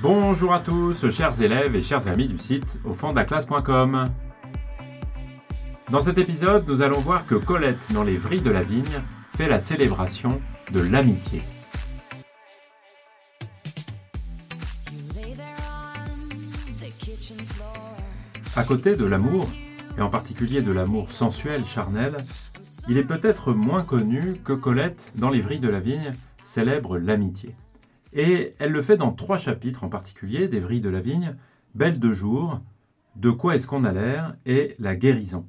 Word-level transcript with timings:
Bonjour 0.00 0.54
à 0.54 0.60
tous, 0.60 1.10
chers 1.10 1.42
élèves 1.42 1.74
et 1.74 1.82
chers 1.82 2.06
amis 2.06 2.28
du 2.28 2.38
site 2.38 2.78
au 2.84 2.94
fond 2.94 3.10
de 3.10 3.16
la 3.16 3.24
classe.com. 3.24 4.04
Dans 5.90 6.02
cet 6.02 6.18
épisode, 6.18 6.68
nous 6.68 6.82
allons 6.82 7.00
voir 7.00 7.26
que 7.26 7.34
Colette, 7.34 7.92
dans 7.92 8.04
les 8.04 8.16
vrilles 8.16 8.40
de 8.40 8.50
la 8.50 8.62
vigne, 8.62 9.02
fait 9.36 9.48
la 9.48 9.58
célébration 9.58 10.40
de 10.70 10.80
l'amitié. 10.80 11.42
À 18.54 18.62
côté 18.62 18.94
de 18.94 19.04
l'amour, 19.04 19.48
et 19.96 20.00
en 20.00 20.10
particulier 20.10 20.62
de 20.62 20.70
l'amour 20.70 21.10
sensuel, 21.10 21.66
charnel, 21.66 22.18
il 22.88 22.98
est 22.98 23.04
peut-être 23.04 23.52
moins 23.52 23.82
connu 23.82 24.36
que 24.44 24.52
Colette, 24.52 25.10
dans 25.16 25.30
les 25.30 25.40
vrilles 25.40 25.58
de 25.58 25.68
la 25.68 25.80
vigne, 25.80 26.12
célèbre 26.44 26.98
l'amitié. 26.98 27.56
Et 28.12 28.54
elle 28.58 28.72
le 28.72 28.82
fait 28.82 28.96
dans 28.96 29.12
trois 29.12 29.38
chapitres 29.38 29.84
en 29.84 29.88
particulier, 29.88 30.48
des 30.48 30.60
vrilles 30.60 30.80
de 30.80 30.88
la 30.88 31.00
vigne, 31.00 31.36
Belle 31.74 31.98
de 31.98 32.12
jour, 32.12 32.60
De 33.16 33.30
quoi 33.30 33.54
est-ce 33.54 33.66
qu'on 33.66 33.84
a 33.84 33.92
l'air 33.92 34.36
et 34.46 34.74
La 34.78 34.96
guérison. 34.96 35.46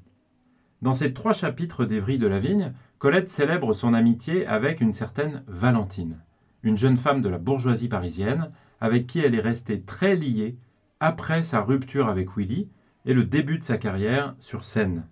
Dans 0.82 0.94
ces 0.94 1.14
trois 1.14 1.34
chapitres 1.34 1.86
des 1.86 2.00
vrilles 2.00 2.20
de 2.20 2.28
la 2.28 2.40
vigne, 2.40 2.74
Colette 2.98 3.30
célèbre 3.30 3.74
son 3.74 3.94
amitié 3.94 4.46
avec 4.46 4.82
une 4.82 4.94
certaine 4.94 5.44
Valentine, 5.48 6.18
une 6.64 6.78
jeune 6.78 6.98
femme 6.98 7.22
de 7.22 7.30
la 7.30 7.38
bourgeoisie 7.38 7.88
parisienne, 7.88 8.52
avec 8.82 9.08
qui 9.08 9.20
elle 9.20 9.36
est 9.36 9.42
restée 9.42 9.82
très 9.82 10.16
liée 10.16 10.58
après 11.00 11.44
sa 11.44 11.62
rupture 11.62 12.08
avec 12.08 12.36
Willy 12.36 12.70
et 13.06 13.14
le 13.14 13.24
début 13.24 13.58
de 13.58 13.64
sa 13.64 13.78
carrière 13.78 14.36
sur 14.40 14.64
scène. 14.64 15.06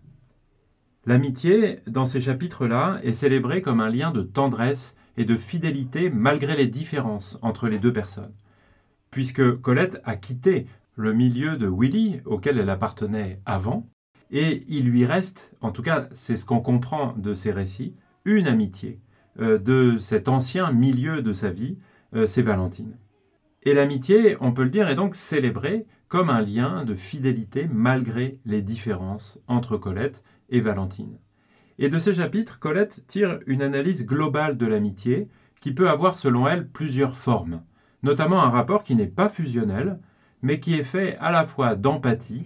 L'amitié, 1.05 1.79
dans 1.87 2.05
ces 2.05 2.19
chapitres-là, 2.19 2.99
est 3.03 3.13
célébrée 3.13 3.61
comme 3.61 3.79
un 3.79 3.89
lien 3.89 4.11
de 4.11 4.21
tendresse 4.21 4.93
et 5.17 5.25
de 5.25 5.35
fidélité 5.35 6.09
malgré 6.09 6.55
les 6.55 6.67
différences 6.67 7.37
entre 7.41 7.67
les 7.67 7.79
deux 7.79 7.93
personnes. 7.93 8.33
Puisque 9.11 9.59
Colette 9.61 9.99
a 10.03 10.15
quitté 10.15 10.67
le 10.95 11.13
milieu 11.13 11.57
de 11.57 11.67
Willy 11.67 12.21
auquel 12.25 12.57
elle 12.57 12.69
appartenait 12.69 13.41
avant, 13.45 13.87
et 14.31 14.63
il 14.67 14.85
lui 14.85 15.05
reste, 15.05 15.51
en 15.61 15.71
tout 15.71 15.81
cas 15.81 16.07
c'est 16.11 16.37
ce 16.37 16.45
qu'on 16.45 16.61
comprend 16.61 17.13
de 17.17 17.33
ces 17.33 17.51
récits, 17.51 17.95
une 18.25 18.47
amitié 18.47 18.99
euh, 19.39 19.57
de 19.57 19.97
cet 19.99 20.27
ancien 20.27 20.71
milieu 20.71 21.21
de 21.21 21.31
sa 21.31 21.49
vie, 21.49 21.77
euh, 22.15 22.25
c'est 22.25 22.41
Valentine. 22.41 22.97
Et 23.63 23.73
l'amitié, 23.73 24.37
on 24.39 24.53
peut 24.53 24.63
le 24.63 24.69
dire, 24.69 24.87
est 24.87 24.95
donc 24.95 25.15
célébrée 25.15 25.85
comme 26.07 26.29
un 26.29 26.41
lien 26.41 26.85
de 26.85 26.95
fidélité 26.95 27.67
malgré 27.71 28.39
les 28.45 28.61
différences 28.61 29.39
entre 29.47 29.77
Colette 29.77 30.23
et 30.49 30.61
Valentine. 30.61 31.17
Et 31.79 31.89
de 31.89 31.99
ces 31.99 32.15
chapitres, 32.15 32.59
Colette 32.59 33.05
tire 33.07 33.39
une 33.45 33.61
analyse 33.61 34.05
globale 34.05 34.57
de 34.57 34.65
l'amitié 34.65 35.27
qui 35.61 35.73
peut 35.73 35.89
avoir 35.89 36.17
selon 36.17 36.47
elle 36.47 36.67
plusieurs 36.67 37.15
formes, 37.15 37.61
notamment 38.03 38.41
un 38.41 38.49
rapport 38.49 38.83
qui 38.83 38.95
n'est 38.95 39.07
pas 39.07 39.29
fusionnel, 39.29 39.99
mais 40.41 40.59
qui 40.59 40.75
est 40.75 40.83
fait 40.83 41.17
à 41.17 41.31
la 41.31 41.45
fois 41.45 41.75
d'empathie, 41.75 42.45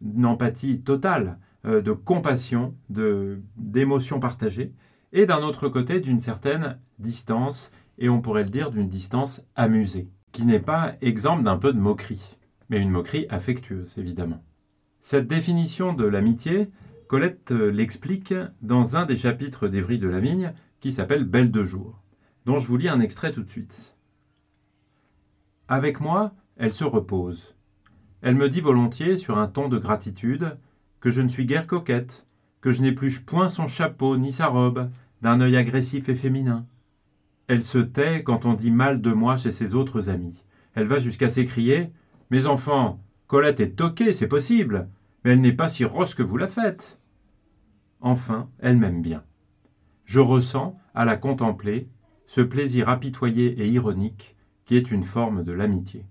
d'une 0.00 0.26
empathie 0.26 0.80
totale, 0.82 1.38
euh, 1.64 1.80
de 1.80 1.92
compassion, 1.92 2.74
d'émotions 2.88 4.20
partagées, 4.20 4.72
et 5.12 5.26
d'un 5.26 5.42
autre 5.42 5.68
côté 5.68 6.00
d'une 6.00 6.20
certaine 6.20 6.78
distance, 6.98 7.70
et 7.98 8.08
on 8.08 8.20
pourrait 8.20 8.44
le 8.44 8.50
dire 8.50 8.70
d'une 8.70 8.88
distance 8.88 9.42
amusée, 9.54 10.08
qui 10.32 10.44
n'est 10.44 10.60
pas 10.60 10.94
exemple 11.00 11.44
d'un 11.44 11.56
peu 11.56 11.72
de 11.72 11.78
moquerie, 11.78 12.36
mais 12.68 12.78
une 12.78 12.90
moquerie 12.90 13.26
affectueuse, 13.30 13.94
évidemment. 13.96 14.42
Cette 15.00 15.28
définition 15.28 15.94
de 15.94 16.04
l'amitié, 16.04 16.68
Colette 17.08 17.52
euh, 17.52 17.70
l'explique 17.70 18.34
dans 18.62 18.96
un 18.96 19.06
des 19.06 19.16
chapitres 19.16 19.68
d'Evry 19.68 19.98
de 19.98 20.08
la 20.08 20.18
Vigne 20.18 20.52
qui 20.80 20.92
s'appelle 20.92 21.24
Belle 21.24 21.52
de 21.52 21.64
jour, 21.64 22.02
dont 22.46 22.58
je 22.58 22.66
vous 22.66 22.76
lis 22.76 22.88
un 22.88 23.00
extrait 23.00 23.30
tout 23.30 23.44
de 23.44 23.48
suite. 23.48 23.96
Avec 25.68 26.00
moi, 26.00 26.34
elle 26.56 26.72
se 26.72 26.84
repose. 26.84 27.54
Elle 28.22 28.34
me 28.34 28.48
dit 28.48 28.60
volontiers, 28.60 29.18
sur 29.18 29.38
un 29.38 29.46
ton 29.46 29.68
de 29.68 29.78
gratitude, 29.78 30.58
que 30.98 31.10
je 31.10 31.20
ne 31.20 31.28
suis 31.28 31.46
guère 31.46 31.68
coquette, 31.68 32.26
que 32.60 32.72
je 32.72 32.82
n'épluche 32.82 33.24
point 33.24 33.48
son 33.48 33.68
chapeau 33.68 34.16
ni 34.16 34.32
sa 34.32 34.48
robe, 34.48 34.90
d'un 35.22 35.40
œil 35.40 35.56
agressif 35.56 36.08
et 36.08 36.16
féminin. 36.16 36.66
Elle 37.46 37.62
se 37.62 37.78
tait 37.78 38.24
quand 38.24 38.46
on 38.46 38.54
dit 38.54 38.72
mal 38.72 39.00
de 39.00 39.12
moi 39.12 39.36
chez 39.36 39.52
ses 39.52 39.76
autres 39.76 40.08
amis. 40.08 40.42
Elle 40.74 40.88
va 40.88 40.98
jusqu'à 40.98 41.30
s'écrier 41.30 41.92
Mes 42.30 42.46
enfants, 42.46 43.00
Colette 43.28 43.60
est 43.60 43.76
toquée, 43.76 44.12
c'est 44.12 44.26
possible 44.26 44.88
mais 45.26 45.32
elle 45.32 45.40
n'est 45.40 45.52
pas 45.52 45.66
si 45.66 45.84
rose 45.84 46.14
que 46.14 46.22
vous 46.22 46.36
la 46.36 46.46
faites. 46.46 47.00
Enfin, 48.00 48.48
elle 48.60 48.76
m'aime 48.76 49.02
bien. 49.02 49.24
Je 50.04 50.20
ressens, 50.20 50.78
à 50.94 51.04
la 51.04 51.16
contempler, 51.16 51.88
ce 52.26 52.40
plaisir 52.40 52.88
apitoyé 52.88 53.46
et 53.60 53.66
ironique 53.66 54.36
qui 54.64 54.76
est 54.76 54.88
une 54.92 55.02
forme 55.02 55.42
de 55.42 55.50
l'amitié. 55.50 56.06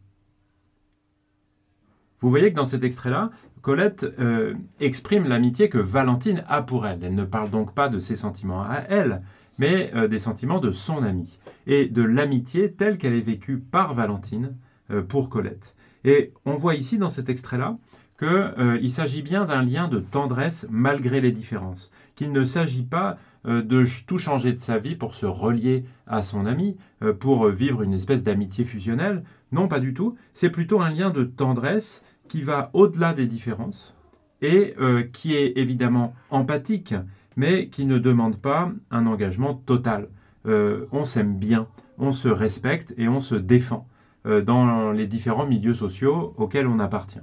Vous 2.19 2.29
voyez 2.29 2.51
que 2.51 2.57
dans 2.57 2.65
cet 2.65 2.83
extrait-là, 2.83 3.31
Colette 3.61 4.05
euh, 4.19 4.53
exprime 4.81 5.29
l'amitié 5.29 5.69
que 5.69 5.77
Valentine 5.77 6.43
a 6.49 6.61
pour 6.61 6.85
elle. 6.85 7.01
Elle 7.01 7.15
ne 7.15 7.23
parle 7.23 7.49
donc 7.49 7.73
pas 7.73 7.87
de 7.87 7.99
ses 7.99 8.17
sentiments 8.17 8.63
à 8.63 8.83
elle, 8.89 9.21
mais 9.57 9.91
euh, 9.95 10.09
des 10.09 10.19
sentiments 10.19 10.59
de 10.59 10.71
son 10.71 11.03
amie, 11.03 11.39
et 11.67 11.85
de 11.85 12.03
l'amitié 12.03 12.73
telle 12.73 12.97
qu'elle 12.97 13.13
est 13.13 13.21
vécue 13.21 13.59
par 13.59 13.93
Valentine 13.93 14.57
euh, 14.91 15.03
pour 15.03 15.29
Colette. 15.29 15.73
Et 16.03 16.33
on 16.43 16.57
voit 16.57 16.75
ici 16.75 16.97
dans 16.97 17.09
cet 17.09 17.29
extrait-là 17.29 17.77
qu'il 18.17 18.27
euh, 18.27 18.89
s'agit 18.89 19.21
bien 19.21 19.45
d'un 19.45 19.61
lien 19.61 19.87
de 19.87 19.99
tendresse 19.99 20.65
malgré 20.69 21.19
les 21.19 21.31
différences, 21.31 21.91
qu'il 22.15 22.31
ne 22.31 22.45
s'agit 22.45 22.83
pas 22.83 23.17
euh, 23.45 23.61
de 23.61 23.85
tout 24.07 24.17
changer 24.17 24.53
de 24.53 24.59
sa 24.59 24.77
vie 24.77 24.95
pour 24.95 25.15
se 25.15 25.25
relier 25.25 25.83
à 26.07 26.21
son 26.21 26.45
ami, 26.45 26.77
euh, 27.03 27.13
pour 27.13 27.49
vivre 27.49 27.81
une 27.81 27.93
espèce 27.93 28.23
d'amitié 28.23 28.63
fusionnelle. 28.63 29.23
Non, 29.51 29.67
pas 29.67 29.79
du 29.79 29.93
tout. 29.93 30.15
C'est 30.33 30.49
plutôt 30.49 30.81
un 30.81 30.91
lien 30.91 31.09
de 31.09 31.23
tendresse 31.23 32.03
qui 32.29 32.41
va 32.41 32.69
au-delà 32.73 33.13
des 33.13 33.27
différences 33.27 33.93
et 34.41 34.75
qui 35.13 35.33
est 35.33 35.57
évidemment 35.57 36.13
empathique, 36.29 36.93
mais 37.35 37.69
qui 37.69 37.85
ne 37.85 37.97
demande 37.97 38.39
pas 38.39 38.71
un 38.91 39.07
engagement 39.07 39.53
total. 39.53 40.09
on 40.45 41.05
s'aime 41.05 41.37
bien, 41.37 41.67
on 41.97 42.11
se 42.11 42.27
respecte 42.27 42.93
et 42.97 43.07
on 43.07 43.21
se 43.21 43.35
défend 43.35 43.87
dans 44.25 44.91
les 44.91 45.07
différents 45.07 45.47
milieux 45.47 45.73
sociaux 45.73 46.33
auxquels 46.37 46.67
on 46.67 46.79
appartient. 46.79 47.21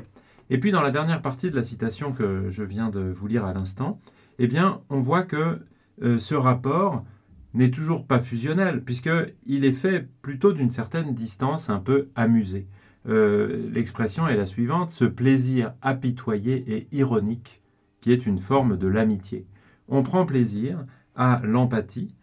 Et 0.53 0.59
puis 0.59 0.71
dans 0.71 0.83
la 0.83 0.91
dernière 0.91 1.23
partie 1.23 1.51
de 1.51 1.57
la 1.57 1.65
citation 1.65 2.13
que 2.13 2.51
je 2.51 2.63
viens 2.63 2.91
de 2.91 3.01
vous 3.01 3.27
lire 3.27 3.47
à 3.47 3.55
l'instant, 3.55 3.99
eh 4.39 4.47
on 4.91 5.01
voit 5.01 5.23
que 5.23 5.63
euh, 6.03 6.19
ce 6.19 6.35
rapport 6.35 7.07
n'est 7.55 7.71
toujours 7.71 8.07
pas 8.07 8.19
fusionnel, 8.19 8.85
puisqu'il 8.85 9.65
est 9.65 9.73
fait 9.73 10.07
plutôt 10.21 10.53
d'une 10.53 10.69
certaine 10.69 11.15
distance 11.15 11.71
un 11.71 11.79
peu 11.79 12.11
amusée. 12.17 12.69
Euh, 13.09 13.67
l'expression 13.73 14.29
est 14.29 14.37
la 14.37 14.45
suivante, 14.45 14.91
ce 14.91 15.07
plaisir 15.07 15.73
apitoyé 15.81 16.77
et 16.77 16.87
ironique, 16.93 17.63
qui 18.03 18.13
est 18.13 18.27
une 18.27 18.39
forme 18.39 18.77
de 18.77 18.89
l'amitié. 18.89 19.47
On 19.89 20.03
prend 20.03 20.27
plaisir 20.27 20.85
à 21.17 21.41
l'empathie, 21.45 22.15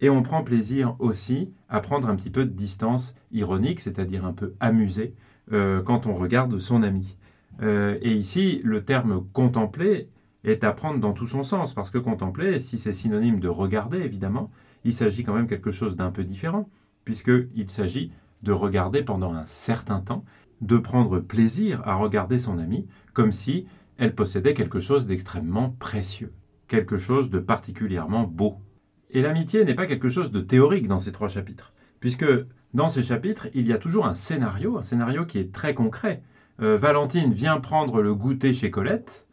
et 0.00 0.10
on 0.10 0.22
prend 0.22 0.42
plaisir 0.42 0.96
aussi 0.98 1.52
à 1.68 1.78
prendre 1.78 2.08
un 2.08 2.16
petit 2.16 2.30
peu 2.30 2.46
de 2.46 2.50
distance 2.50 3.14
ironique, 3.30 3.78
c'est-à-dire 3.78 4.24
un 4.24 4.32
peu 4.32 4.54
amusé, 4.58 5.14
euh, 5.52 5.82
quand 5.82 6.08
on 6.08 6.14
regarde 6.14 6.58
son 6.58 6.82
ami. 6.82 7.16
Euh, 7.62 7.98
et 8.02 8.12
ici, 8.12 8.60
le 8.64 8.84
terme 8.84 9.24
contempler 9.32 10.08
est 10.44 10.64
à 10.64 10.72
prendre 10.72 11.00
dans 11.00 11.12
tout 11.12 11.26
son 11.26 11.42
sens, 11.42 11.74
parce 11.74 11.90
que 11.90 11.98
contempler, 11.98 12.60
si 12.60 12.78
c'est 12.78 12.92
synonyme 12.92 13.40
de 13.40 13.48
regarder, 13.48 13.98
évidemment, 13.98 14.50
il 14.84 14.92
s'agit 14.92 15.22
quand 15.24 15.34
même 15.34 15.46
quelque 15.46 15.70
chose 15.70 15.96
d'un 15.96 16.10
peu 16.10 16.24
différent, 16.24 16.68
puisqu'il 17.04 17.70
s'agit 17.70 18.12
de 18.42 18.52
regarder 18.52 19.02
pendant 19.02 19.32
un 19.32 19.46
certain 19.46 20.00
temps, 20.00 20.24
de 20.60 20.76
prendre 20.76 21.18
plaisir 21.18 21.82
à 21.86 21.94
regarder 21.94 22.38
son 22.38 22.58
amie, 22.58 22.86
comme 23.12 23.32
si 23.32 23.66
elle 23.96 24.14
possédait 24.14 24.54
quelque 24.54 24.80
chose 24.80 25.06
d'extrêmement 25.06 25.74
précieux, 25.78 26.32
quelque 26.68 26.98
chose 26.98 27.30
de 27.30 27.38
particulièrement 27.38 28.24
beau. 28.24 28.58
Et 29.10 29.22
l'amitié 29.22 29.64
n'est 29.64 29.74
pas 29.74 29.86
quelque 29.86 30.08
chose 30.08 30.30
de 30.30 30.40
théorique 30.40 30.88
dans 30.88 30.98
ces 30.98 31.12
trois 31.12 31.28
chapitres, 31.28 31.72
puisque 32.00 32.26
dans 32.74 32.88
ces 32.88 33.02
chapitres, 33.02 33.48
il 33.54 33.66
y 33.66 33.72
a 33.72 33.78
toujours 33.78 34.06
un 34.06 34.14
scénario, 34.14 34.76
un 34.76 34.82
scénario 34.82 35.24
qui 35.24 35.38
est 35.38 35.52
très 35.52 35.74
concret, 35.74 36.22
euh, 36.60 36.76
Valentine 36.76 37.32
vient 37.32 37.58
prendre 37.58 38.00
le 38.00 38.14
goûter 38.14 38.52
chez 38.52 38.70
Colette, 38.70 39.26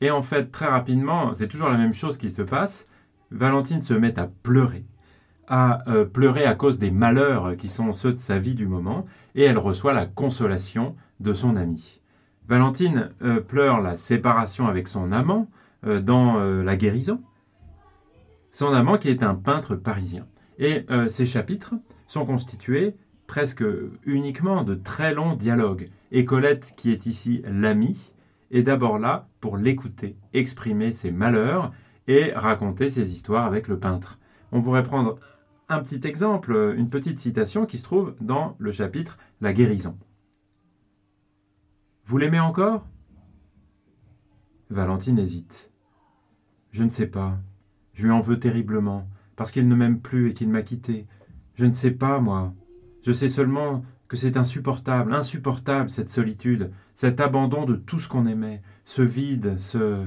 et 0.00 0.10
en 0.10 0.22
fait, 0.22 0.50
très 0.52 0.66
rapidement, 0.66 1.32
c'est 1.32 1.48
toujours 1.48 1.70
la 1.70 1.78
même 1.78 1.94
chose 1.94 2.18
qui 2.18 2.30
se 2.30 2.42
passe. 2.42 2.86
Valentine 3.30 3.80
se 3.80 3.94
met 3.94 4.18
à 4.18 4.28
pleurer, 4.42 4.84
à 5.48 5.88
euh, 5.88 6.04
pleurer 6.04 6.44
à 6.44 6.54
cause 6.54 6.78
des 6.78 6.90
malheurs 6.90 7.56
qui 7.56 7.68
sont 7.68 7.92
ceux 7.92 8.12
de 8.12 8.18
sa 8.18 8.38
vie 8.38 8.54
du 8.54 8.66
moment, 8.66 9.06
et 9.34 9.44
elle 9.44 9.58
reçoit 9.58 9.94
la 9.94 10.06
consolation 10.06 10.96
de 11.20 11.32
son 11.32 11.56
ami. 11.56 12.00
Valentine 12.46 13.10
euh, 13.22 13.40
pleure 13.40 13.80
la 13.80 13.96
séparation 13.96 14.66
avec 14.66 14.88
son 14.88 15.12
amant 15.12 15.48
dans 16.02 16.40
La 16.64 16.74
guérison, 16.74 17.22
son 18.50 18.72
amant 18.72 18.98
qui 18.98 19.08
est 19.08 19.22
un 19.22 19.36
peintre 19.36 19.76
parisien. 19.76 20.26
Et 20.58 20.84
ces 21.08 21.26
chapitres 21.26 21.74
sont 22.08 22.26
constitués 22.26 22.96
presque 23.26 23.64
uniquement 24.04 24.64
de 24.64 24.74
très 24.74 25.14
longs 25.14 25.34
dialogues. 25.34 25.90
Et 26.12 26.24
Colette, 26.24 26.74
qui 26.76 26.90
est 26.90 27.06
ici 27.06 27.42
l'amie, 27.44 28.12
est 28.50 28.62
d'abord 28.62 28.98
là 28.98 29.28
pour 29.40 29.56
l'écouter, 29.56 30.16
exprimer 30.32 30.92
ses 30.92 31.10
malheurs 31.10 31.72
et 32.06 32.32
raconter 32.32 32.90
ses 32.90 33.12
histoires 33.12 33.44
avec 33.44 33.68
le 33.68 33.78
peintre. 33.78 34.18
On 34.52 34.62
pourrait 34.62 34.82
prendre 34.82 35.18
un 35.68 35.80
petit 35.80 36.06
exemple, 36.06 36.74
une 36.76 36.88
petite 36.88 37.18
citation 37.18 37.66
qui 37.66 37.78
se 37.78 37.84
trouve 37.84 38.14
dans 38.20 38.54
le 38.58 38.70
chapitre 38.70 39.18
La 39.40 39.52
guérison. 39.52 39.98
Vous 42.04 42.18
l'aimez 42.18 42.38
encore? 42.38 42.86
Valentine 44.70 45.18
hésite. 45.18 45.72
Je 46.70 46.84
ne 46.84 46.90
sais 46.90 47.08
pas. 47.08 47.38
Je 47.94 48.04
lui 48.04 48.12
en 48.12 48.20
veux 48.20 48.38
terriblement, 48.38 49.08
parce 49.34 49.50
qu'il 49.50 49.66
ne 49.66 49.74
m'aime 49.74 50.00
plus 50.00 50.30
et 50.30 50.34
qu'il 50.34 50.50
m'a 50.50 50.62
quitté. 50.62 51.06
Je 51.54 51.64
ne 51.64 51.72
sais 51.72 51.90
pas, 51.90 52.20
moi. 52.20 52.54
Je 53.06 53.12
sais 53.12 53.28
seulement 53.28 53.84
que 54.08 54.16
c'est 54.16 54.36
insupportable, 54.36 55.14
insupportable 55.14 55.90
cette 55.90 56.10
solitude, 56.10 56.72
cet 56.96 57.20
abandon 57.20 57.64
de 57.64 57.76
tout 57.76 58.00
ce 58.00 58.08
qu'on 58.08 58.26
aimait, 58.26 58.62
ce 58.84 59.00
vide, 59.00 59.60
ce... 59.60 60.04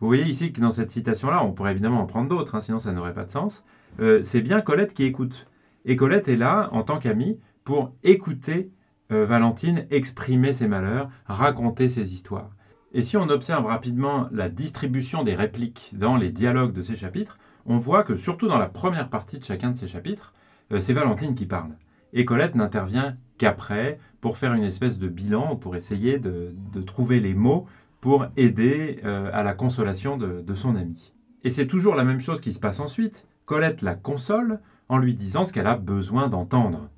Vous 0.00 0.06
voyez 0.08 0.24
ici 0.24 0.52
que 0.52 0.60
dans 0.60 0.72
cette 0.72 0.90
citation-là, 0.90 1.44
on 1.44 1.52
pourrait 1.52 1.70
évidemment 1.70 2.00
en 2.00 2.06
prendre 2.06 2.28
d'autres, 2.28 2.56
hein, 2.56 2.60
sinon 2.60 2.80
ça 2.80 2.90
n'aurait 2.90 3.14
pas 3.14 3.22
de 3.22 3.30
sens. 3.30 3.62
Euh, 4.00 4.24
c'est 4.24 4.40
bien 4.40 4.60
Colette 4.62 4.94
qui 4.94 5.04
écoute. 5.04 5.46
Et 5.84 5.94
Colette 5.94 6.26
est 6.26 6.34
là, 6.34 6.68
en 6.72 6.82
tant 6.82 6.98
qu'amie, 6.98 7.38
pour 7.62 7.94
écouter 8.02 8.72
euh, 9.12 9.24
Valentine 9.24 9.86
exprimer 9.90 10.52
ses 10.52 10.66
malheurs, 10.66 11.08
raconter 11.26 11.88
ses 11.88 12.12
histoires. 12.12 12.50
Et 12.94 13.02
si 13.02 13.16
on 13.16 13.28
observe 13.28 13.66
rapidement 13.66 14.26
la 14.32 14.48
distribution 14.48 15.22
des 15.22 15.36
répliques 15.36 15.92
dans 15.96 16.16
les 16.16 16.32
dialogues 16.32 16.72
de 16.72 16.82
ces 16.82 16.96
chapitres, 16.96 17.38
on 17.64 17.78
voit 17.78 18.02
que 18.02 18.16
surtout 18.16 18.48
dans 18.48 18.58
la 18.58 18.68
première 18.68 19.08
partie 19.08 19.38
de 19.38 19.44
chacun 19.44 19.70
de 19.70 19.76
ces 19.76 19.86
chapitres, 19.86 20.32
c'est 20.80 20.92
Valentine 20.92 21.34
qui 21.34 21.46
parle. 21.46 21.72
Et 22.12 22.24
Colette 22.24 22.54
n'intervient 22.54 23.16
qu'après 23.38 23.98
pour 24.20 24.36
faire 24.36 24.54
une 24.54 24.64
espèce 24.64 24.98
de 24.98 25.08
bilan, 25.08 25.56
pour 25.56 25.76
essayer 25.76 26.18
de, 26.18 26.54
trouver 26.86 27.20
les 27.20 27.34
mots 27.34 27.66
pour 28.00 28.26
aider 28.36 29.00
euh, 29.04 29.30
à 29.32 29.42
la 29.42 29.54
consolation 29.54 30.16
de, 30.16 30.40
de 30.40 30.54
son 30.54 30.76
ami. 30.76 31.12
Et 31.44 31.50
c'est 31.50 31.66
toujours 31.66 31.94
la 31.94 32.04
même 32.04 32.20
chose 32.20 32.40
qui 32.40 32.52
se 32.52 32.60
passe 32.60 32.80
ensuite. 32.80 33.26
Colette 33.46 33.82
la 33.82 33.94
console 33.94 34.60
en 34.88 34.98
lui 34.98 35.14
disant 35.14 35.44
ce 35.44 35.52
qu'elle 35.52 35.66
a 35.66 35.76
besoin 35.76 36.28
d'entendre, 36.28 36.88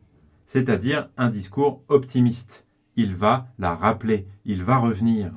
c'est-à-dire 0.45 1.11
un 1.17 1.29
discours 1.29 1.83
optimiste. 1.89 2.67
Il 2.97 3.15
va 3.15 3.47
la 3.59 3.75
rappeler, 3.75 4.27
il 4.45 4.63
va 4.63 4.77
revenir. 4.77 5.33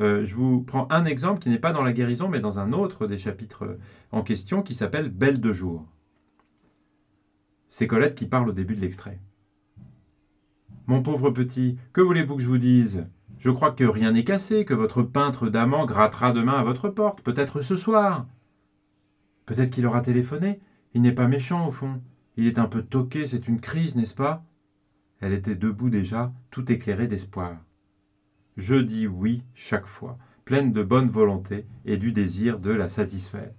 Euh, 0.00 0.24
je 0.24 0.34
vous 0.34 0.62
prends 0.62 0.86
un 0.90 1.04
exemple 1.04 1.40
qui 1.40 1.48
n'est 1.48 1.58
pas 1.58 1.72
dans 1.72 1.82
la 1.82 1.92
guérison, 1.92 2.28
mais 2.28 2.40
dans 2.40 2.58
un 2.58 2.72
autre 2.72 3.06
des 3.06 3.18
chapitres 3.18 3.78
en 4.12 4.22
question 4.22 4.62
qui 4.62 4.74
s'appelle 4.74 5.08
Belle 5.08 5.40
de 5.40 5.52
jour. 5.52 5.86
C'est 7.70 7.86
Colette 7.86 8.14
qui 8.14 8.26
parle 8.26 8.48
au 8.48 8.52
début 8.52 8.74
de 8.74 8.80
l'extrait. 8.80 9.18
Mon 10.86 11.02
pauvre 11.02 11.30
petit, 11.30 11.78
que 11.92 12.00
voulez-vous 12.00 12.36
que 12.36 12.42
je 12.42 12.48
vous 12.48 12.58
dise? 12.58 13.06
Je 13.38 13.50
crois 13.50 13.72
que 13.72 13.84
rien 13.84 14.12
n'est 14.12 14.24
cassé, 14.24 14.64
que 14.64 14.74
votre 14.74 15.02
peintre 15.02 15.48
d'amant 15.48 15.86
grattera 15.86 16.32
demain 16.32 16.58
à 16.58 16.64
votre 16.64 16.88
porte, 16.88 17.22
peut-être 17.22 17.62
ce 17.62 17.76
soir. 17.76 18.26
Peut-être 19.46 19.70
qu'il 19.70 19.86
aura 19.86 20.00
téléphoné. 20.00 20.60
Il 20.92 21.02
n'est 21.02 21.12
pas 21.12 21.28
méchant 21.28 21.66
au 21.66 21.70
fond. 21.70 22.02
Il 22.36 22.46
est 22.46 22.58
un 22.58 22.66
peu 22.66 22.82
toqué, 22.82 23.24
c'est 23.26 23.48
une 23.48 23.60
crise, 23.60 23.94
n'est-ce 23.96 24.14
pas? 24.14 24.44
Elle 25.20 25.32
était 25.32 25.54
debout 25.54 25.90
déjà, 25.90 26.32
tout 26.50 26.70
éclairée 26.70 27.06
d'espoir. 27.06 27.56
Je 28.56 28.74
dis 28.74 29.06
oui 29.06 29.42
chaque 29.54 29.86
fois, 29.86 30.18
pleine 30.44 30.72
de 30.72 30.82
bonne 30.82 31.08
volonté 31.08 31.66
et 31.84 31.96
du 31.96 32.12
désir 32.12 32.58
de 32.58 32.70
la 32.70 32.88
satisfaire. 32.88 33.52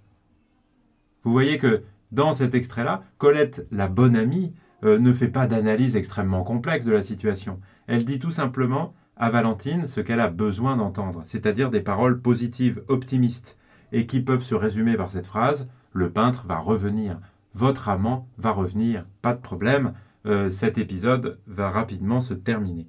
Vous 1.24 1.32
voyez 1.32 1.58
que 1.58 1.82
dans 2.12 2.34
cet 2.34 2.54
extrait-là, 2.54 3.02
Colette, 3.18 3.66
la 3.70 3.88
bonne 3.88 4.16
amie, 4.16 4.52
euh, 4.84 4.98
ne 4.98 5.12
fait 5.12 5.28
pas 5.28 5.46
d'analyse 5.46 5.96
extrêmement 5.96 6.44
complexe 6.44 6.84
de 6.84 6.92
la 6.92 7.02
situation. 7.02 7.58
Elle 7.86 8.04
dit 8.04 8.18
tout 8.18 8.30
simplement 8.30 8.94
à 9.16 9.30
Valentine 9.30 9.86
ce 9.86 10.00
qu'elle 10.00 10.20
a 10.20 10.28
besoin 10.28 10.76
d'entendre, 10.76 11.22
c'est-à-dire 11.24 11.70
des 11.70 11.80
paroles 11.80 12.20
positives, 12.20 12.82
optimistes, 12.88 13.56
et 13.92 14.06
qui 14.06 14.20
peuvent 14.20 14.42
se 14.42 14.54
résumer 14.54 14.96
par 14.96 15.10
cette 15.10 15.26
phrase 15.26 15.68
Le 15.92 16.10
peintre 16.10 16.46
va 16.46 16.58
revenir, 16.58 17.18
votre 17.54 17.88
amant 17.88 18.26
va 18.38 18.50
revenir, 18.50 19.06
pas 19.20 19.34
de 19.34 19.40
problème, 19.40 19.92
euh, 20.26 20.50
cet 20.50 20.78
épisode 20.78 21.38
va 21.46 21.70
rapidement 21.70 22.20
se 22.20 22.34
terminer. 22.34 22.88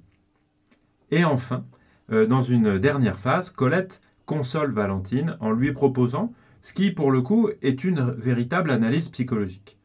Et 1.10 1.24
enfin, 1.24 1.64
euh, 2.10 2.26
dans 2.26 2.42
une 2.42 2.78
dernière 2.78 3.18
phase, 3.18 3.50
Colette 3.50 4.00
console 4.26 4.72
Valentine 4.72 5.36
en 5.40 5.52
lui 5.52 5.72
proposant 5.72 6.32
ce 6.64 6.72
qui, 6.72 6.90
pour 6.90 7.12
le 7.12 7.20
coup, 7.20 7.50
est 7.60 7.84
une 7.84 8.00
véritable 8.12 8.70
analyse 8.70 9.10
psychologique. 9.10 9.76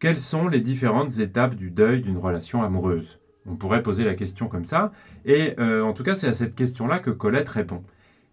Quelles 0.00 0.18
sont 0.18 0.48
les 0.48 0.58
différentes 0.58 1.18
étapes 1.18 1.54
du 1.54 1.70
deuil 1.70 2.02
d'une 2.02 2.18
relation 2.18 2.64
amoureuse? 2.64 3.20
On 3.46 3.54
pourrait 3.54 3.84
poser 3.84 4.02
la 4.02 4.16
question 4.16 4.48
comme 4.48 4.64
ça, 4.64 4.90
et 5.24 5.54
euh, 5.60 5.84
en 5.84 5.92
tout 5.92 6.02
cas, 6.02 6.16
c'est 6.16 6.26
à 6.26 6.34
cette 6.34 6.56
question-là 6.56 6.98
que 6.98 7.12
Colette 7.12 7.48
répond. 7.48 7.84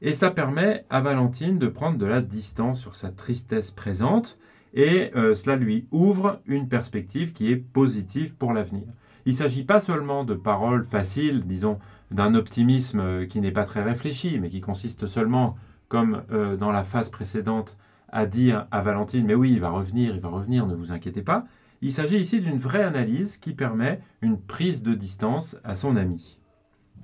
Et 0.02 0.12
ça 0.14 0.32
permet 0.32 0.86
à 0.90 1.02
Valentine 1.02 1.60
de 1.60 1.68
prendre 1.68 2.00
de 2.00 2.08
la 2.08 2.22
distance 2.22 2.82
sur 2.82 2.96
sa 2.96 3.10
tristesse 3.10 3.70
présente, 3.70 4.40
et 4.74 5.12
euh, 5.16 5.36
cela 5.36 5.56
lui 5.56 5.86
ouvre 5.92 6.42
une 6.48 6.68
perspective 6.68 7.32
qui 7.32 7.52
est 7.52 7.58
positive 7.58 8.34
pour 8.34 8.54
l'avenir. 8.54 8.88
Il 9.28 9.34
ne 9.34 9.38
s'agit 9.38 9.66
pas 9.66 9.80
seulement 9.80 10.24
de 10.24 10.34
paroles 10.34 10.88
faciles, 10.88 11.46
disons, 11.46 11.78
d'un 12.10 12.34
optimisme 12.34 13.00
euh, 13.02 13.26
qui 13.28 13.40
n'est 13.40 13.52
pas 13.52 13.66
très 13.66 13.84
réfléchi, 13.84 14.40
mais 14.42 14.50
qui 14.50 14.62
consiste 14.62 15.06
seulement, 15.06 15.56
comme 15.94 16.24
euh, 16.32 16.58
dans 16.58 16.72
la 16.72 16.84
phase 16.84 17.10
précédente, 17.10 17.78
à 18.10 18.26
dire 18.26 18.66
à 18.72 18.82
Valentine, 18.82 19.28
mais 19.28 19.36
oui, 19.36 19.52
il 19.52 19.60
va 19.60 19.70
revenir, 19.70 20.16
il 20.16 20.20
va 20.20 20.30
revenir, 20.30 20.66
ne 20.66 20.74
vous 20.74 20.92
inquiétez 20.92 21.22
pas. 21.22 21.46
Il 21.84 21.94
s'agit 21.94 22.18
ici 22.18 22.42
d'une 22.42 22.58
vraie 22.58 22.82
analyse 22.82 23.38
qui 23.38 23.54
permet 23.54 24.02
une 24.22 24.42
prise 24.42 24.82
de 24.82 24.96
distance 24.96 25.56
à 25.64 25.76
son 25.76 25.96
ami. 25.96 26.40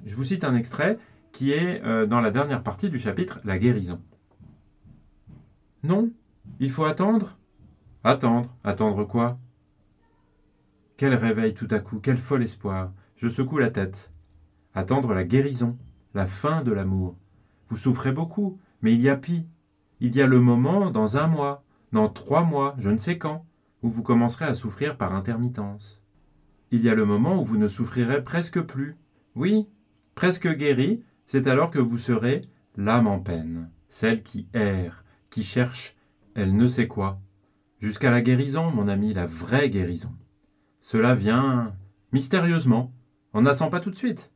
Je 0.08 0.16
vous 0.16 0.24
cite 0.24 0.44
un 0.44 0.56
extrait 0.56 0.98
qui 1.32 1.52
est 1.52 1.84
euh, 1.84 2.08
dans 2.08 2.20
la 2.20 2.32
dernière 2.32 2.64
partie 2.64 2.90
du 2.90 2.98
chapitre 2.98 3.40
La 3.44 3.60
guérison. 3.60 4.02
Non, 5.84 6.10
il 6.60 6.72
faut 6.72 6.86
attendre. 6.86 7.38
Attendre, 8.04 8.58
attendre 8.64 9.04
quoi? 9.04 9.38
Quel 10.98 11.14
réveil 11.14 11.54
tout 11.54 11.68
à 11.70 11.78
coup, 11.78 12.00
quel 12.00 12.18
fol 12.18 12.42
espoir. 12.42 12.92
Je 13.18 13.30
secoue 13.30 13.60
la 13.60 13.70
tête 13.70 14.10
attendre 14.74 15.14
la 15.14 15.26
guérison, 15.26 15.78
la 16.16 16.26
fin 16.26 16.64
de 16.64 16.72
l'amour. 16.72 17.16
Vous 17.70 17.78
souffrez 17.78 18.12
beaucoup, 18.12 18.60
mais 18.82 18.94
il 18.94 19.02
y 19.02 19.10
a 19.10 19.16
pis. 19.16 19.46
Il 20.00 20.16
y 20.16 20.22
a 20.22 20.28
le 20.28 20.40
moment 20.40 20.92
dans 20.92 21.18
un 21.18 21.28
mois, 21.28 21.64
dans 21.92 22.10
trois 22.10 22.44
mois, 22.44 22.76
je 22.78 22.90
ne 22.90 22.98
sais 22.98 23.18
quand, 23.18 23.46
où 23.84 23.90
vous 23.90 24.04
commencerez 24.04 24.46
à 24.46 24.54
souffrir 24.54 24.98
par 24.98 25.14
intermittence. 25.14 26.02
Il 26.72 26.82
y 26.82 26.90
a 26.90 26.96
le 26.96 27.06
moment 27.06 27.40
où 27.40 27.44
vous 27.44 27.58
ne 27.58 27.68
souffrirez 27.68 28.24
presque 28.24 28.62
plus. 28.62 28.96
Oui, 29.36 29.68
presque 30.16 30.48
guéri, 30.48 31.04
c'est 31.26 31.48
alors 31.48 31.72
que 31.72 31.80
vous 31.80 31.98
serez 31.98 32.50
l'âme 32.76 33.08
en 33.08 33.20
peine, 33.20 33.70
celle 33.88 34.24
qui 34.24 34.48
erre, 34.54 35.04
qui 35.30 35.44
cherche, 35.44 35.96
elle 36.36 36.56
ne 36.56 36.68
sait 36.68 36.88
quoi. 36.88 37.20
Jusqu'à 37.80 38.12
la 38.12 38.22
guérison, 38.22 38.72
mon 38.72 38.88
ami, 38.88 39.14
la 39.14 39.26
vraie 39.26 39.70
guérison. 39.70 40.14
Cela 40.82 41.16
vient 41.16 41.74
mystérieusement, 42.12 42.94
on 43.34 43.42
n'en 43.42 43.54
sent 43.54 43.70
pas 43.70 43.80
tout 43.80 43.92
de 43.92 43.96
suite 43.96 44.32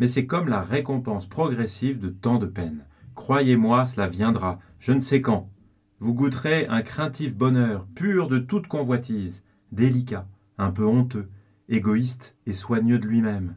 mais 0.00 0.08
c'est 0.08 0.26
comme 0.26 0.48
la 0.48 0.62
récompense 0.62 1.28
progressive 1.28 2.00
de 2.00 2.08
tant 2.08 2.38
de 2.38 2.46
peine. 2.46 2.86
Croyez-moi, 3.14 3.86
cela 3.86 4.08
viendra, 4.08 4.58
je 4.78 4.92
ne 4.92 5.00
sais 5.00 5.20
quand. 5.20 5.50
Vous 5.98 6.14
goûterez 6.14 6.66
un 6.66 6.82
craintif 6.82 7.34
bonheur, 7.34 7.86
pur 7.94 8.28
de 8.28 8.38
toute 8.38 8.66
convoitise, 8.66 9.42
délicat, 9.72 10.26
un 10.58 10.70
peu 10.70 10.86
honteux, 10.86 11.28
égoïste 11.68 12.36
et 12.46 12.52
soigneux 12.52 12.98
de 12.98 13.06
lui-même. 13.06 13.56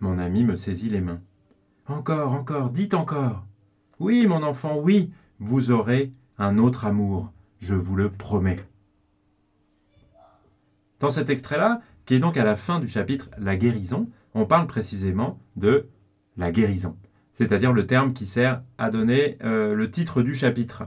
Mon 0.00 0.18
ami 0.18 0.44
me 0.44 0.54
saisit 0.54 0.88
les 0.88 1.00
mains. 1.00 1.20
Encore, 1.86 2.32
encore, 2.32 2.70
dites 2.70 2.94
encore. 2.94 3.46
Oui, 3.98 4.26
mon 4.26 4.42
enfant, 4.42 4.78
oui, 4.78 5.12
vous 5.38 5.70
aurez 5.70 6.12
un 6.38 6.58
autre 6.58 6.84
amour, 6.84 7.32
je 7.58 7.74
vous 7.74 7.96
le 7.96 8.10
promets. 8.10 8.64
Dans 11.00 11.10
cet 11.10 11.30
extrait-là, 11.30 11.80
qui 12.04 12.14
est 12.14 12.18
donc 12.18 12.36
à 12.36 12.44
la 12.44 12.56
fin 12.56 12.80
du 12.80 12.88
chapitre 12.88 13.30
La 13.38 13.56
guérison, 13.56 14.08
on 14.34 14.46
parle 14.46 14.66
précisément 14.66 15.38
de 15.56 15.88
la 16.36 16.50
guérison, 16.52 16.96
c'est-à-dire 17.36 17.74
le 17.74 17.86
terme 17.86 18.14
qui 18.14 18.24
sert 18.24 18.62
à 18.78 18.88
donner 18.88 19.36
euh, 19.44 19.74
le 19.74 19.90
titre 19.90 20.22
du 20.22 20.34
chapitre. 20.34 20.84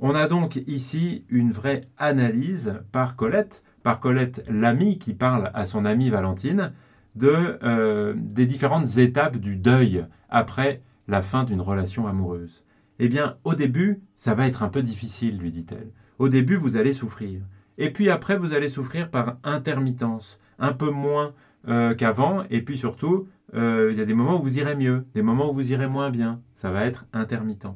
On 0.00 0.16
a 0.16 0.26
donc 0.26 0.56
ici 0.66 1.24
une 1.28 1.52
vraie 1.52 1.82
analyse 1.96 2.74
par 2.90 3.14
Colette, 3.14 3.62
par 3.84 4.00
Colette 4.00 4.44
l'amie 4.48 4.98
qui 4.98 5.14
parle 5.14 5.52
à 5.54 5.64
son 5.64 5.84
amie 5.84 6.10
Valentine, 6.10 6.72
de, 7.14 7.56
euh, 7.62 8.14
des 8.16 8.46
différentes 8.46 8.98
étapes 8.98 9.36
du 9.36 9.54
deuil 9.54 10.04
après 10.28 10.82
la 11.06 11.22
fin 11.22 11.44
d'une 11.44 11.60
relation 11.60 12.08
amoureuse. 12.08 12.64
Eh 12.98 13.08
bien, 13.08 13.36
au 13.44 13.54
début, 13.54 14.00
ça 14.16 14.34
va 14.34 14.48
être 14.48 14.64
un 14.64 14.70
peu 14.70 14.82
difficile, 14.82 15.38
lui 15.38 15.52
dit-elle. 15.52 15.92
Au 16.18 16.28
début, 16.28 16.56
vous 16.56 16.76
allez 16.76 16.94
souffrir. 16.94 17.42
Et 17.78 17.92
puis 17.92 18.10
après, 18.10 18.36
vous 18.36 18.52
allez 18.52 18.68
souffrir 18.68 19.08
par 19.08 19.36
intermittence, 19.44 20.40
un 20.58 20.72
peu 20.72 20.90
moins 20.90 21.32
euh, 21.68 21.94
qu'avant. 21.94 22.44
Et 22.50 22.62
puis 22.62 22.78
surtout, 22.78 23.28
euh, 23.54 23.88
il 23.92 23.98
y 23.98 24.00
a 24.00 24.04
des 24.04 24.14
moments 24.14 24.40
où 24.40 24.42
vous 24.42 24.58
irez 24.58 24.74
mieux, 24.74 25.06
des 25.14 25.22
moments 25.22 25.50
où 25.50 25.54
vous 25.54 25.72
irez 25.72 25.88
moins 25.88 26.10
bien. 26.10 26.40
Ça 26.54 26.70
va 26.70 26.84
être 26.84 27.06
intermittent. 27.12 27.66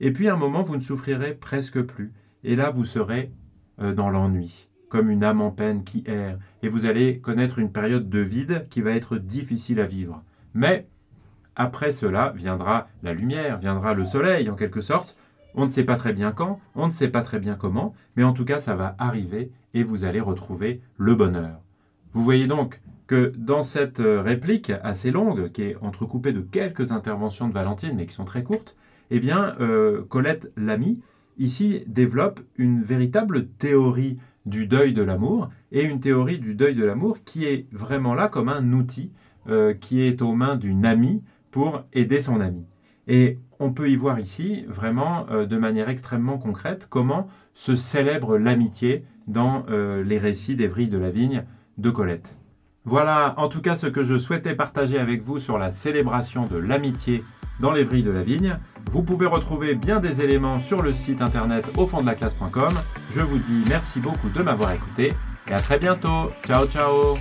Et 0.00 0.12
puis 0.12 0.28
un 0.28 0.36
moment, 0.36 0.62
vous 0.62 0.76
ne 0.76 0.80
souffrirez 0.80 1.34
presque 1.34 1.80
plus. 1.82 2.12
Et 2.44 2.56
là, 2.56 2.70
vous 2.70 2.84
serez 2.84 3.32
euh, 3.80 3.92
dans 3.92 4.10
l'ennui, 4.10 4.68
comme 4.88 5.10
une 5.10 5.24
âme 5.24 5.40
en 5.40 5.50
peine 5.50 5.84
qui 5.84 6.04
erre. 6.06 6.38
Et 6.62 6.68
vous 6.68 6.86
allez 6.86 7.18
connaître 7.20 7.58
une 7.58 7.72
période 7.72 8.08
de 8.08 8.20
vide 8.20 8.66
qui 8.70 8.82
va 8.82 8.92
être 8.92 9.18
difficile 9.18 9.80
à 9.80 9.86
vivre. 9.86 10.22
Mais 10.54 10.86
après 11.56 11.90
cela 11.90 12.32
viendra 12.36 12.88
la 13.02 13.14
lumière, 13.14 13.58
viendra 13.58 13.94
le 13.94 14.04
soleil 14.04 14.50
en 14.50 14.54
quelque 14.54 14.82
sorte. 14.82 15.16
On 15.54 15.64
ne 15.64 15.70
sait 15.70 15.84
pas 15.84 15.96
très 15.96 16.12
bien 16.12 16.32
quand, 16.32 16.60
on 16.74 16.86
ne 16.86 16.92
sait 16.92 17.08
pas 17.08 17.22
très 17.22 17.38
bien 17.38 17.54
comment, 17.54 17.94
mais 18.14 18.24
en 18.24 18.34
tout 18.34 18.44
cas 18.44 18.58
ça 18.58 18.74
va 18.74 18.94
arriver 18.98 19.50
et 19.72 19.82
vous 19.82 20.04
allez 20.04 20.20
retrouver 20.20 20.82
le 20.98 21.14
bonheur 21.14 21.60
Vous 22.12 22.22
voyez 22.22 22.46
donc 22.46 22.82
que 23.06 23.32
dans 23.36 23.62
cette 23.62 24.00
euh, 24.00 24.20
réplique 24.20 24.72
assez 24.82 25.10
longue, 25.10 25.50
qui 25.52 25.62
est 25.62 25.76
entrecoupée 25.80 26.32
de 26.32 26.40
quelques 26.40 26.92
interventions 26.92 27.48
de 27.48 27.52
Valentine, 27.52 27.94
mais 27.94 28.06
qui 28.06 28.14
sont 28.14 28.24
très 28.24 28.42
courtes, 28.42 28.76
eh 29.10 29.20
bien, 29.20 29.54
euh, 29.60 30.02
Colette 30.08 30.50
Lamy, 30.56 31.00
ici, 31.38 31.84
développe 31.86 32.40
une 32.56 32.82
véritable 32.82 33.46
théorie 33.46 34.18
du 34.44 34.66
deuil 34.66 34.92
de 34.92 35.02
l'amour, 35.02 35.50
et 35.72 35.84
une 35.84 36.00
théorie 36.00 36.38
du 36.38 36.54
deuil 36.54 36.74
de 36.74 36.84
l'amour 36.84 37.18
qui 37.24 37.44
est 37.44 37.66
vraiment 37.72 38.14
là 38.14 38.28
comme 38.28 38.48
un 38.48 38.72
outil 38.72 39.12
euh, 39.48 39.74
qui 39.74 40.02
est 40.02 40.22
aux 40.22 40.32
mains 40.32 40.56
d'une 40.56 40.84
amie 40.84 41.22
pour 41.50 41.84
aider 41.92 42.20
son 42.20 42.40
ami. 42.40 42.64
Et 43.06 43.38
on 43.60 43.72
peut 43.72 43.88
y 43.88 43.96
voir 43.96 44.18
ici, 44.18 44.64
vraiment, 44.68 45.26
de 45.30 45.56
manière 45.56 45.88
extrêmement 45.88 46.38
concrète, 46.38 46.88
comment 46.90 47.28
se 47.54 47.76
célèbre 47.76 48.36
l'amitié 48.36 49.04
dans 49.28 49.64
les 49.68 50.18
récits 50.18 50.56
d'Evry 50.56 50.88
de 50.88 50.98
la 50.98 51.10
Vigne 51.10 51.44
de 51.78 51.90
Colette. 51.90 52.36
Voilà 52.86 53.34
en 53.36 53.48
tout 53.48 53.60
cas 53.60 53.74
ce 53.74 53.88
que 53.88 54.04
je 54.04 54.16
souhaitais 54.16 54.54
partager 54.54 54.98
avec 54.98 55.22
vous 55.22 55.40
sur 55.40 55.58
la 55.58 55.72
célébration 55.72 56.44
de 56.44 56.56
l'amitié 56.56 57.24
dans 57.58 57.72
les 57.72 57.82
vrilles 57.82 58.04
de 58.04 58.12
la 58.12 58.22
vigne. 58.22 58.58
Vous 58.92 59.02
pouvez 59.02 59.26
retrouver 59.26 59.74
bien 59.74 59.98
des 59.98 60.22
éléments 60.22 60.60
sur 60.60 60.82
le 60.82 60.92
site 60.92 61.20
internet 61.20 61.66
au 61.76 61.86
fond 61.86 62.00
de 62.00 62.06
la 62.06 62.14
classe.com. 62.14 62.72
Je 63.10 63.20
vous 63.20 63.38
dis 63.38 63.64
merci 63.68 63.98
beaucoup 63.98 64.28
de 64.28 64.40
m'avoir 64.40 64.70
écouté 64.70 65.12
et 65.48 65.52
à 65.52 65.60
très 65.60 65.78
bientôt. 65.80 66.30
Ciao 66.46 66.66
ciao. 66.66 67.16